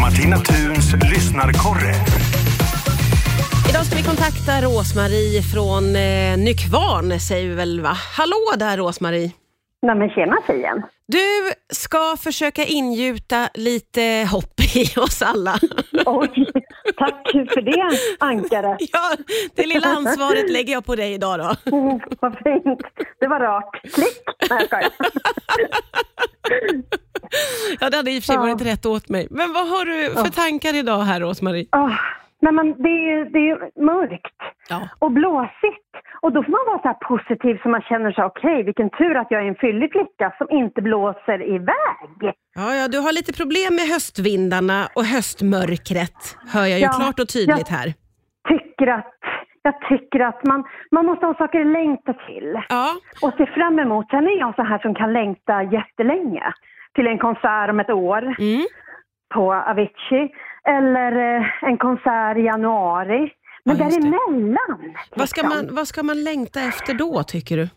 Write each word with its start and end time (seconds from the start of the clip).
Martina 0.00 0.36
Thuns 0.36 0.92
lyssnarkorre. 1.10 1.94
Idag 3.70 3.86
ska 3.86 3.96
vi 3.96 4.02
kontakta 4.02 4.60
Rosmarie 4.62 5.42
från 5.42 5.96
eh, 5.96 6.36
Nykvarn, 6.38 7.20
säger 7.20 7.48
vi 7.48 7.54
väl 7.54 7.80
va? 7.80 7.96
Hallå 8.16 8.52
där 8.58 8.76
Rosmarie! 8.76 9.30
Nej 9.82 9.96
men 9.96 10.10
tjena 10.10 10.36
tjejen. 10.46 10.82
Du 11.06 11.52
ska 11.74 12.16
försöka 12.16 12.64
ingjuta 12.64 13.48
lite 13.54 14.28
hopp 14.32 14.60
i 14.74 15.00
oss 15.00 15.22
alla. 15.22 15.54
Oj, 16.06 16.46
tack 16.96 17.30
för 17.32 17.60
det 17.62 17.98
ankaret. 18.18 18.76
Ja, 18.92 19.16
det 19.54 19.66
lilla 19.66 19.86
ansvaret 19.88 20.50
lägger 20.50 20.72
jag 20.72 20.84
på 20.84 20.96
dig 20.96 21.12
idag 21.12 21.38
då. 21.38 21.76
Mm, 21.76 22.00
vad 22.20 22.32
fint. 22.32 22.80
Det 23.20 23.26
var 23.28 23.40
rart. 23.40 23.80
Klick. 23.94 24.18
Nej, 24.50 24.66
jag. 24.70 24.82
Ja, 27.80 27.90
det 27.90 27.96
hade 27.96 28.10
i 28.10 28.18
och 28.18 28.22
för 28.22 28.26
sig 28.26 28.34
Ja. 28.36 28.40
varit 28.42 28.66
rätt 28.66 28.86
åt 28.86 29.08
mig. 29.08 29.26
Men 29.30 29.52
vad 29.52 29.66
har 29.68 29.84
du 29.84 30.14
för 30.14 30.30
tankar 30.42 30.74
idag 30.78 30.98
här 30.98 31.20
Rosmarie? 31.20 31.66
Åh, 31.76 31.92
Nej 32.40 32.52
men 32.52 32.66
det 32.82 32.88
är, 33.12 33.24
det 33.34 33.38
är 33.50 33.82
mörkt 33.84 34.38
Ja. 34.68 34.88
och 34.98 35.10
blåsigt. 35.12 35.84
Och 36.20 36.32
då 36.32 36.42
får 36.42 36.52
man 36.52 36.64
vara 36.66 36.78
så 36.82 36.88
här 36.88 37.00
positiv 37.12 37.54
så 37.62 37.68
man 37.68 37.82
känner 37.82 38.12
sig 38.12 38.24
okej, 38.24 38.62
vilken 38.62 38.90
tur 38.90 39.16
att 39.16 39.26
jag 39.30 39.42
är 39.44 39.48
en 39.48 39.54
fyllig 39.54 39.92
flicka 39.92 40.34
som 40.38 40.46
inte 40.50 40.82
blåser 40.82 41.38
iväg. 41.56 42.34
Ja, 42.54 42.74
ja, 42.74 42.88
du 42.88 42.98
har 42.98 43.12
lite 43.12 43.32
problem 43.32 43.74
med 43.74 43.86
höstvindarna 43.94 44.88
och 44.94 45.04
höstmörkret, 45.04 46.18
hör 46.54 46.66
jag 46.72 46.78
ju 46.78 46.84
Ja, 46.84 46.92
klart 47.00 47.18
och 47.20 47.28
tydligt 47.28 47.70
ja. 47.70 47.76
här. 47.76 47.88
Tycker 48.52 48.86
att, 48.98 49.14
jag 49.62 49.74
tycker 49.90 50.20
att 50.20 50.44
man, 50.44 50.64
man 50.90 51.06
måste 51.06 51.26
ha 51.26 51.34
saker 51.34 51.60
att 51.60 51.66
längta 51.80 52.12
till. 52.26 52.60
Ja, 52.68 52.88
och 53.22 53.32
se 53.38 53.46
fram 53.46 53.78
emot. 53.78 54.06
Sen 54.10 54.24
är 54.26 54.38
jag 54.38 54.54
så 54.54 54.62
här 54.62 54.78
som 54.78 54.94
kan 54.94 55.12
längta 55.12 55.62
jättelänge 55.62 56.44
till 56.94 57.06
en 57.06 57.18
konsert 57.18 57.70
om 57.70 57.80
ett 57.80 57.90
år 57.90 58.22
mm. 58.38 58.66
på 59.34 59.54
Avicii 59.54 60.28
eller 60.68 61.36
eh, 61.36 61.46
en 61.62 61.78
konsert 61.78 62.36
i 62.36 62.40
januari. 62.40 63.32
Men 63.64 63.76
Ja, 63.76 63.84
däremellan, 63.84 64.94
vad, 65.16 65.28
ska 65.28 65.42
liksom, 65.42 65.66
man, 65.66 65.74
vad 65.74 65.88
ska 65.88 66.02
man 66.02 66.24
längta 66.24 66.60
efter 66.60 66.94
då, 66.94 67.22
tycker 67.22 67.56
du? 67.56 67.68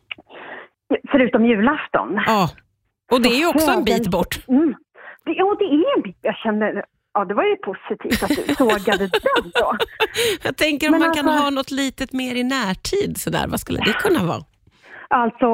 förutom 1.12 1.46
julafton. 1.46 2.22
Ja, 2.26 2.50
och 3.12 3.22
det 3.22 3.30
är 3.30 3.40
ju 3.40 3.48
också 3.48 3.72
en 3.72 3.84
bit 3.84 4.12
bort. 4.12 4.48
Mm. 4.48 4.76
Det, 5.26 5.32
ja, 5.32 5.56
det 5.60 5.66
är 5.66 5.98
en 5.98 6.02
bit. 6.02 6.18
Jag 6.22 6.36
känner, 6.36 6.86
ja 7.14 7.26
det 7.26 7.34
var 7.34 7.44
ju 7.44 7.56
positivt 7.56 8.24
att 8.24 8.48
du 8.48 8.56
sågade 8.56 9.08
den 9.08 9.52
då. 9.54 9.78
Jag 10.44 10.58
tänker 10.58 10.88
om 10.88 10.92
Men 10.92 11.00
man 11.02 11.14
kan 11.14 11.28
alltså- 11.28 11.44
ha 11.44 11.50
något 11.50 11.72
litet 11.72 12.14
mer 12.14 12.36
i 12.36 12.44
närtid, 12.44 13.18
sådär. 13.18 13.46
vad 13.48 13.60
skulle 13.60 13.80
det 13.80 13.94
kunna 13.94 14.24
vara? 14.24 14.44
Alltså, 15.12 15.48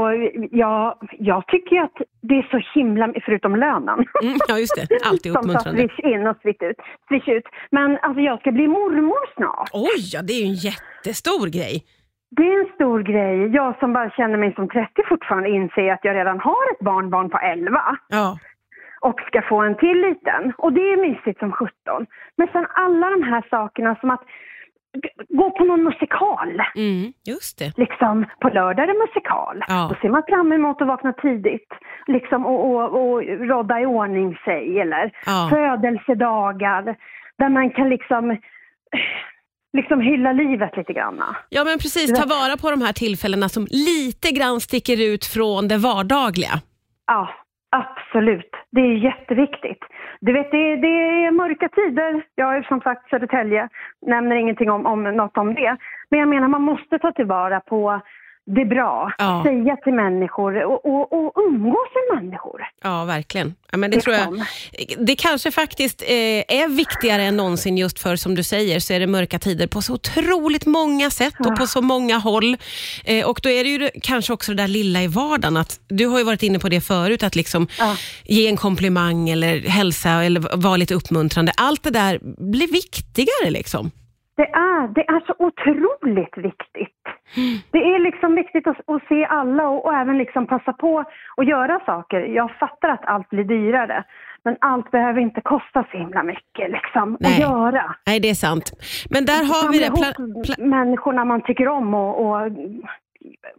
ja, 0.52 1.00
jag 1.12 1.48
tycker 1.48 1.82
att 1.82 1.98
det 2.22 2.36
är 2.36 2.48
så 2.52 2.80
himla, 2.80 3.14
förutom 3.26 3.56
lönen. 3.56 4.06
Mm, 4.24 4.38
ja, 4.48 4.60
just 4.60 4.76
det. 4.76 4.88
Alltid 5.10 5.32
Som 5.32 5.42
tar 5.42 5.50
uppmuntrande. 5.50 5.82
swish 5.82 6.00
in 6.00 6.28
och 6.28 6.38
swish 6.42 6.62
ut. 6.62 6.78
Swish 7.08 7.28
ut. 7.28 7.44
Men 7.72 7.98
alltså 8.02 8.22
jag 8.22 8.40
ska 8.40 8.52
bli 8.52 8.68
mormor 8.68 9.36
snart. 9.36 9.70
Oj, 9.74 10.02
ja, 10.14 10.22
det 10.22 10.34
är 10.34 10.42
ju 10.44 10.48
en 10.48 10.54
jättestor 10.70 11.48
grej. 11.48 11.84
Det 12.30 12.44
är 12.44 12.60
en 12.60 12.74
stor 12.76 13.00
grej. 13.04 13.56
Jag 13.56 13.80
som 13.80 13.94
bara 13.94 14.10
känner 14.10 14.38
mig 14.38 14.54
som 14.56 14.70
30 14.70 14.90
fortfarande 15.10 15.50
inser 15.50 15.94
att 15.94 16.00
jag 16.04 16.16
redan 16.16 16.40
har 16.40 16.72
ett 16.74 16.80
barnbarn 16.80 17.30
på 17.30 17.38
11 17.38 17.82
Ja, 18.10 18.38
och 19.02 19.22
ska 19.28 19.42
få 19.42 19.62
en 19.62 19.76
till 19.78 20.02
liten. 20.02 20.54
Och 20.58 20.74
det 20.74 20.82
är 20.82 20.98
mysigt 21.10 21.40
som 21.40 21.52
17. 21.52 21.72
Men 22.38 22.48
sen 22.52 22.66
alla 22.70 23.10
de 23.10 23.24
här 23.24 23.44
sakerna 23.50 23.96
som 23.96 24.10
att 24.10 24.24
gå 25.30 25.52
på 25.52 25.64
någon 25.64 25.84
musikal. 25.84 26.62
mm, 26.76 27.14
just 27.26 27.60
det. 27.60 27.78
Liksom, 27.78 28.26
på 28.42 28.50
lördag 28.50 28.84
är 28.84 28.88
det 28.94 29.00
musikal. 29.08 29.64
Ja. 29.68 29.88
Då 29.90 29.96
ser 30.02 30.10
man 30.10 30.24
fram 30.30 30.52
emot 30.52 30.82
att 30.82 30.88
vakna 30.88 31.14
tidigt 31.14 31.70
liksom, 32.08 32.46
och, 32.46 32.60
och, 32.72 32.84
och 33.02 33.24
rodda 33.24 33.82
i 33.82 33.86
ordning 33.86 34.36
sig. 34.46 34.80
Eller 34.80 35.12
Ja. 35.26 35.48
födelsedagar 35.52 36.96
där 37.38 37.50
man 37.50 37.70
kan 37.70 37.90
liksom, 37.90 38.38
liksom 39.78 40.02
hylla 40.02 40.32
livet 40.34 40.78
lite 40.78 40.94
grann. 40.94 41.24
Ja, 41.50 41.64
men 41.64 41.78
precis. 41.78 42.20
Ta 42.20 42.26
vara 42.28 42.58
på 42.58 42.72
de 42.72 42.82
här 42.82 42.94
tillfällena 42.94 43.50
som 43.50 43.68
lite 43.70 44.32
grann 44.32 44.60
sticker 44.60 45.02
ut 45.14 45.26
från 45.26 45.68
det 45.68 45.78
vardagliga. 45.78 46.52
Ja, 47.08 47.30
absolut. 47.70 48.52
Det 48.72 48.82
är 48.82 48.94
jätteviktigt. 48.94 49.84
Du 50.20 50.34
vet, 50.34 50.52
det, 50.52 50.76
det 50.76 50.88
är 51.26 51.32
mörka 51.32 51.70
tider. 51.70 52.24
Jag 52.36 52.58
är 52.58 52.62
som 52.62 52.82
sagt 52.82 53.10
Södertälje, 53.10 53.70
nämner 54.02 54.36
ingenting 54.36 54.72
om, 54.72 54.86
om 54.86 55.04
något 55.04 55.38
om 55.38 55.54
det. 55.54 55.78
Men 56.10 56.20
jag 56.20 56.30
menar, 56.30 56.48
man 56.48 56.62
måste 56.62 57.00
ta 57.00 57.12
tillvara 57.12 57.60
på 57.60 58.02
det 58.56 58.66
bra. 58.66 59.12
Ja. 59.18 59.44
Säga 59.46 59.76
till 59.76 59.94
människor 59.94 60.64
och, 60.66 60.86
och, 60.86 61.14
och 61.14 61.44
umgås 61.48 61.88
med 61.96 62.24
människor. 62.24 62.62
Ja, 62.84 63.06
verkligen. 63.06 63.56
Ja, 63.72 63.78
men 63.78 63.92
det, 63.92 63.96
Liksom. 63.98 64.14
tror 64.14 64.38
jag. 64.38 65.08
det 65.08 65.16
kanske 65.16 65.52
faktiskt 65.52 66.02
eh, 66.02 66.08
är 66.62 66.76
viktigare 66.76 67.24
än 67.24 67.38
någonsin 67.38 67.78
just 67.78 68.00
för, 68.00 68.16
som 68.16 68.36
du 68.36 68.44
säger, 68.44 68.80
så 68.80 68.94
är 68.94 69.00
det 69.00 69.08
mörka 69.08 69.40
tider 69.40 69.68
på 69.68 69.82
så 69.82 69.94
otroligt 69.94 70.66
många 70.66 71.10
sätt 71.10 71.34
och 71.40 71.56
på 71.56 71.68
så 71.68 71.82
många 71.82 72.18
håll. 72.18 72.58
Eh, 73.06 73.30
och 73.30 73.40
då 73.44 73.50
är 73.50 73.64
det 73.64 73.70
ju 73.70 73.78
det- 73.78 73.92
kanske 74.04 74.34
också 74.34 74.52
det 74.52 74.64
där 74.64 74.68
lilla 74.68 75.02
i 75.04 75.08
vardagen. 75.08 75.58
Att, 75.58 75.80
du 75.90 76.06
har 76.08 76.18
ju 76.18 76.24
varit 76.24 76.44
inne 76.44 76.60
på 76.60 76.70
det 76.70 76.82
förut, 76.82 77.24
att 77.24 77.36
liksom 77.36 77.68
Ja. 77.80 77.96
ge 78.26 78.48
en 78.48 78.58
komplimang 78.58 79.30
eller 79.30 79.60
hälsa 79.60 80.10
eller 80.10 80.58
vara 80.58 80.78
lite 80.78 80.94
uppmuntrande. 80.96 81.52
Allt 81.58 81.84
det 81.84 81.90
där 81.92 82.20
blir 82.52 82.72
viktigare 82.72 83.50
liksom. 83.50 83.92
Det 84.38 84.44
är, 84.44 84.94
det 84.94 85.02
är 85.02 85.20
så 85.28 85.34
otroligt 85.40 86.38
viktigt. 86.38 86.97
Det 87.72 87.78
är 87.78 88.00
liksom 88.00 88.36
viktigt 88.36 88.68
att, 88.68 88.78
att 88.90 89.08
se 89.10 89.26
alla 89.26 89.68
och, 89.70 89.86
och 89.86 89.94
även 89.94 90.18
liksom 90.18 90.48
passa 90.48 90.74
på 90.74 91.00
att 91.38 91.48
göra 91.48 91.80
saker. 91.86 92.20
Jag 92.20 92.52
fattar 92.60 92.90
att 92.90 93.06
allt 93.06 93.30
blir 93.30 93.44
dyrare, 93.44 94.04
men 94.44 94.56
allt 94.62 94.92
behöver 94.92 95.22
inte 95.22 95.42
kosta 95.42 95.86
så 95.92 95.98
himla 95.98 96.24
mycket 96.24 96.72
liksom, 96.72 97.18
Nej. 97.20 97.34
att 97.34 97.40
göra. 97.40 97.96
Nej, 98.08 98.20
det 98.20 98.30
är 98.30 98.34
sant. 98.34 98.72
Men 99.10 99.26
där 99.26 99.44
har 99.54 99.72
vi 99.72 99.80
det. 99.80 99.90
Pla- 99.90 100.44
pla- 100.46 100.66
människorna 100.66 101.26
man 101.26 101.42
tycker 101.44 101.68
om 101.68 101.94
och, 101.94 102.26
och 102.26 102.52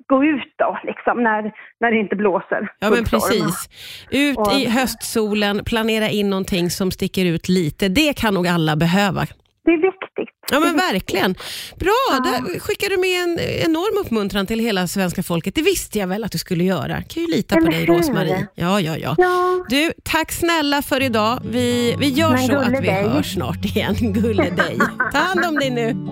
gå 0.07 0.25
ut 0.25 0.55
då, 0.57 0.79
liksom, 0.85 1.23
när, 1.23 1.53
när 1.81 1.91
det 1.91 1.97
inte 1.99 2.17
blåser. 2.17 2.73
Ja, 2.79 2.91
men 2.91 3.05
precis. 3.05 3.69
Ut 4.11 4.39
Och- 4.39 4.53
i 4.53 4.71
höstsolen, 4.71 5.61
planera 5.67 6.09
in 6.09 6.31
någonting 6.31 6.71
som 6.71 6.91
sticker 6.91 7.25
ut 7.25 7.49
lite. 7.49 7.89
Det 7.89 8.17
kan 8.21 8.35
nog 8.35 8.47
alla 8.49 8.77
behöva. 8.77 9.21
Det 9.65 9.71
är 9.71 9.77
viktigt. 9.77 10.38
Ja, 10.51 10.61
men 10.61 10.77
verkligen. 10.77 11.35
Bra, 11.77 12.21
där 12.25 12.59
skickar 12.61 12.89
du 12.91 12.97
med 12.97 13.23
en 13.23 13.39
enorm 13.71 14.07
uppmuntran 14.07 14.47
till 14.47 14.59
hela 14.61 14.87
svenska 14.87 15.23
folket. 15.23 15.55
Det 15.55 15.63
visste 15.63 15.99
jag 15.99 16.07
väl 16.07 16.25
att 16.25 16.33
du 16.33 16.39
skulle 16.39 16.65
göra. 16.65 17.03
kan 17.03 17.23
ju 17.23 17.27
lita 17.29 17.57
på 17.57 17.67
dig? 17.67 17.87
Rosmarie. 17.87 18.47
Ja, 18.55 18.81
ja, 18.81 18.97
ja. 18.97 19.15
Ja. 19.19 19.65
Du, 19.69 19.93
tack 20.03 20.33
snälla 20.33 20.83
för 20.83 21.03
idag. 21.03 21.39
Vi, 21.51 21.97
vi 21.99 22.09
gör 22.09 22.31
Men 22.33 22.47
så 22.47 22.57
att 22.57 22.69
vi 22.73 22.87
dig. 22.87 23.09
hörs 23.09 23.35
snart 23.35 23.65
igen. 23.65 23.95
Gulle 24.01 24.43
dig. 24.51 24.79
Ta 25.13 25.19
hand 25.19 25.45
om 25.45 25.55
dig 25.55 25.71
nu. 25.71 25.97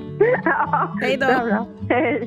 Ja, 0.44 0.96
Hej 1.02 1.16
då. 1.16 1.26
Hej. 1.88 2.22